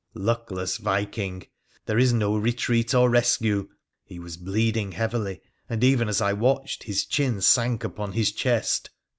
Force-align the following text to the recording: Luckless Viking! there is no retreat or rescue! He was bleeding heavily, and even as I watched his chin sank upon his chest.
Luckless 0.15 0.77
Viking! 0.77 1.43
there 1.85 1.99
is 1.99 2.11
no 2.11 2.35
retreat 2.35 2.95
or 2.95 3.07
rescue! 3.07 3.69
He 4.03 4.17
was 4.17 4.35
bleeding 4.35 4.93
heavily, 4.93 5.41
and 5.69 5.83
even 5.83 6.09
as 6.09 6.19
I 6.21 6.33
watched 6.33 6.81
his 6.81 7.05
chin 7.05 7.39
sank 7.39 7.83
upon 7.83 8.13
his 8.13 8.31
chest. 8.31 8.89